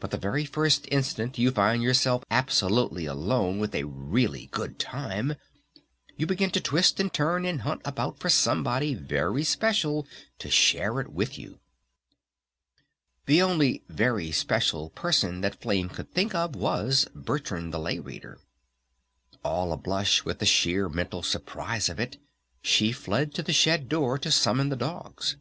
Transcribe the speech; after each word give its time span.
But 0.00 0.10
the 0.10 0.18
very 0.18 0.44
first 0.44 0.88
instant 0.90 1.38
you 1.38 1.52
find 1.52 1.84
yourself 1.84 2.24
absolutely 2.32 3.06
alone 3.06 3.60
with 3.60 3.76
a 3.76 3.84
Really 3.84 4.48
Good 4.50 4.80
Time 4.80 5.36
you 6.16 6.26
begin 6.26 6.50
to 6.50 6.60
twist 6.60 6.98
and 6.98 7.12
turn 7.12 7.46
and 7.46 7.60
hunt 7.62 7.80
about 7.84 8.18
for 8.18 8.28
somebody 8.28 8.94
Very 8.94 9.44
Special 9.44 10.04
to 10.40 10.50
share 10.50 10.98
it 10.98 11.12
with 11.12 11.38
you! 11.38 11.60
The 13.26 13.40
only 13.40 13.84
"Very 13.88 14.32
Special" 14.32 14.90
person 14.90 15.42
that 15.42 15.60
Flame 15.62 15.88
could 15.88 16.10
think 16.10 16.34
of 16.34 16.56
was 16.56 17.06
"Bertrand 17.14 17.72
the 17.72 17.78
Lay 17.78 18.00
Reader." 18.00 18.40
All 19.44 19.72
a 19.72 19.76
blush 19.76 20.24
with 20.24 20.40
the 20.40 20.44
sheer 20.44 20.88
mental 20.88 21.22
surprise 21.22 21.88
of 21.88 22.00
it 22.00 22.20
she 22.62 22.90
fled 22.90 23.32
to 23.34 23.44
the 23.44 23.52
shed 23.52 23.88
door 23.88 24.18
to 24.18 24.32
summon 24.32 24.70
the 24.70 24.74
dogs. 24.76 25.36